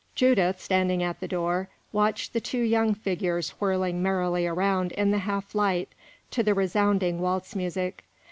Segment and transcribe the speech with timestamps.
[0.15, 5.19] Judith, standing at the door, watched the two young figures whirling merrily around in the
[5.19, 5.89] half light
[6.31, 8.03] to the resounding waltz music.